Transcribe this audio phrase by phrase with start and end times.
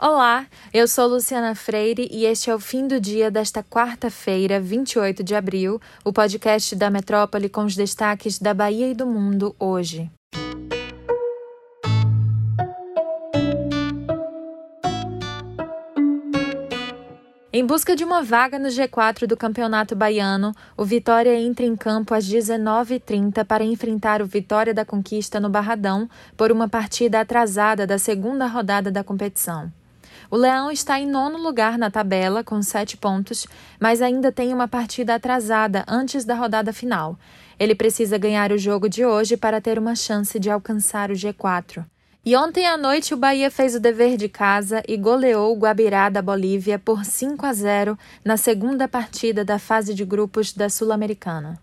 [0.00, 5.24] Olá, eu sou Luciana Freire e este é o fim do dia desta quarta-feira, 28
[5.24, 10.08] de abril, o podcast da Metrópole com os destaques da Bahia e do mundo hoje.
[17.52, 22.14] Em busca de uma vaga no G4 do Campeonato Baiano, o Vitória entra em campo
[22.14, 27.98] às 19h30 para enfrentar o Vitória da Conquista no Barradão por uma partida atrasada da
[27.98, 29.72] segunda rodada da competição.
[30.30, 33.46] O Leão está em nono lugar na tabela, com sete pontos,
[33.80, 37.18] mas ainda tem uma partida atrasada antes da rodada final.
[37.58, 41.82] Ele precisa ganhar o jogo de hoje para ter uma chance de alcançar o G4.
[42.26, 46.10] E ontem à noite o Bahia fez o dever de casa e goleou o Guabirá
[46.10, 51.58] da Bolívia por 5 a 0 na segunda partida da fase de grupos da Sul-Americana.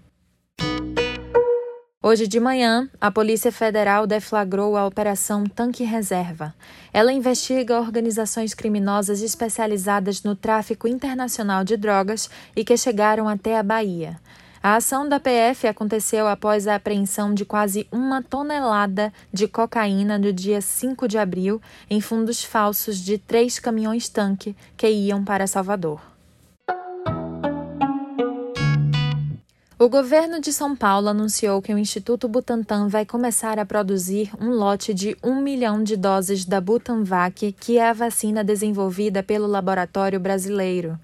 [2.08, 6.54] Hoje de manhã, a Polícia Federal deflagrou a Operação Tanque Reserva.
[6.94, 13.64] Ela investiga organizações criminosas especializadas no tráfico internacional de drogas e que chegaram até a
[13.64, 14.20] Bahia.
[14.62, 20.32] A ação da PF aconteceu após a apreensão de quase uma tonelada de cocaína no
[20.32, 21.60] dia 5 de abril
[21.90, 26.15] em fundos falsos de três caminhões-tanque que iam para Salvador.
[29.78, 34.52] O governo de São Paulo anunciou que o Instituto Butantan vai começar a produzir um
[34.52, 40.18] lote de um milhão de doses da Butanvac, que é a vacina desenvolvida pelo laboratório
[40.18, 40.98] brasileiro.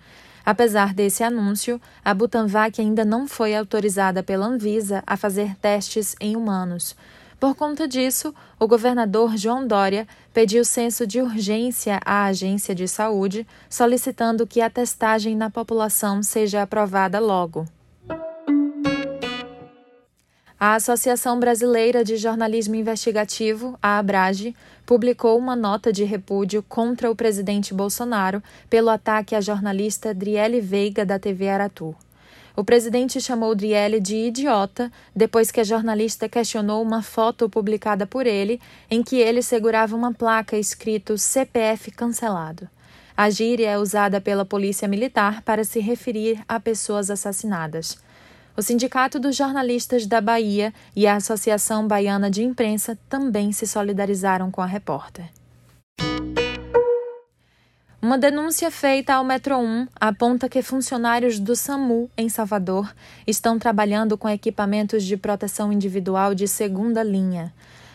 [0.45, 6.37] Apesar desse anúncio, a Butanvac ainda não foi autorizada pela Anvisa a fazer testes em
[6.37, 6.95] humanos.
[7.41, 13.45] Por conta disso, o governador João Dória pediu censo de urgência à agência de saúde,
[13.69, 17.67] solicitando que a testagem na população seja aprovada logo.
[20.63, 27.15] A Associação Brasileira de Jornalismo Investigativo, a ABRAGE, publicou uma nota de repúdio contra o
[27.15, 31.95] presidente Bolsonaro pelo ataque à jornalista Driele Veiga da TV Aratu.
[32.55, 38.27] O presidente chamou Driele de idiota depois que a jornalista questionou uma foto publicada por
[38.27, 42.69] ele em que ele segurava uma placa escrito CPF cancelado.
[43.17, 47.97] A gíria é usada pela Polícia Militar para se referir a pessoas assassinadas.
[48.55, 54.51] O Sindicato dos Jornalistas da Bahia e a Associação Baiana de Imprensa também se solidarizaram
[54.51, 55.29] com a repórter.
[58.01, 62.93] Uma denúncia feita ao Metro 1 aponta que funcionários do SAMU, em Salvador,
[63.27, 67.53] estão trabalhando com equipamentos de proteção individual de segunda linha.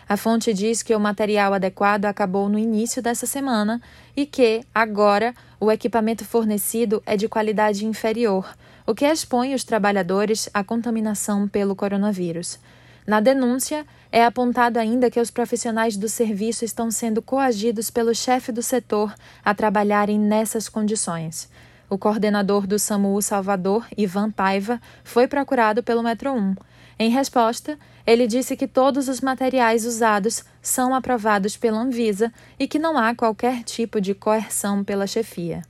[0.08, 3.82] A fonte diz que o material adequado acabou no início dessa semana
[4.16, 8.48] e que, agora, o equipamento fornecido é de qualidade inferior,
[8.86, 12.58] o que expõe os trabalhadores à contaminação pelo coronavírus.
[13.04, 18.52] Na denúncia, é apontado ainda que os profissionais do serviço estão sendo coagidos pelo chefe
[18.52, 19.12] do setor
[19.44, 21.48] a trabalharem nessas condições.
[21.88, 26.54] O coordenador do SAMU Salvador, Ivan Paiva, foi procurado pelo Metro 1.
[26.98, 32.78] Em resposta, ele disse que todos os materiais usados são aprovados pela Anvisa e que
[32.78, 35.62] não há qualquer tipo de coerção pela chefia.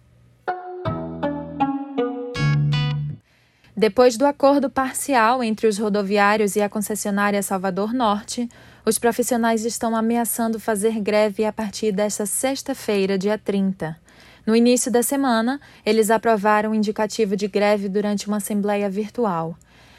[3.76, 8.48] Depois do acordo parcial entre os rodoviários e a concessionária Salvador Norte,
[8.86, 13.94] os profissionais estão ameaçando fazer greve a partir desta sexta-feira, dia 30.
[14.46, 19.58] No início da semana, eles aprovaram o indicativo de greve durante uma assembleia virtual.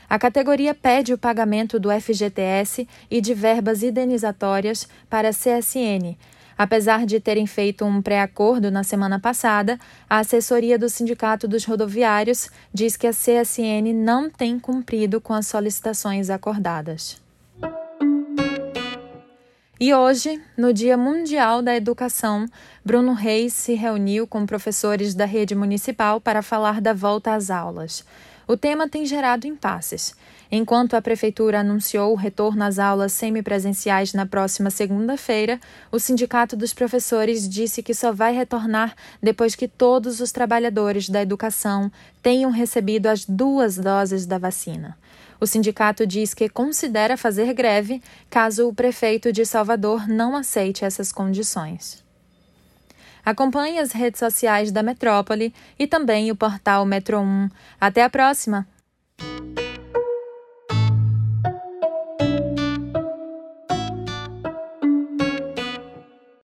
[0.09, 6.16] A categoria pede o pagamento do FGTS e de verbas indenizatórias para a CSN,
[6.58, 9.78] Apesar de terem feito um pré-acordo na semana passada,
[10.09, 15.46] a assessoria do Sindicato dos Rodoviários diz que a CSN não tem cumprido com as
[15.46, 17.26] solicitações acordadas.
[19.79, 22.47] E hoje, no Dia Mundial da Educação,
[22.83, 28.03] Bruno Reis se reuniu com professores da rede municipal para falar da volta às aulas.
[28.47, 30.16] O tema tem gerado impasses.
[30.51, 35.59] Enquanto a Prefeitura anunciou o retorno às aulas semipresenciais na próxima segunda-feira,
[35.91, 41.22] o Sindicato dos Professores disse que só vai retornar depois que todos os trabalhadores da
[41.22, 41.91] educação
[42.23, 44.97] tenham recebido as duas doses da vacina.
[45.39, 51.11] O sindicato diz que considera fazer greve caso o prefeito de Salvador não aceite essas
[51.11, 52.03] condições.
[53.23, 57.49] Acompanhe as redes sociais da Metrópole e também o portal Metro 1.
[57.79, 58.66] Até a próxima!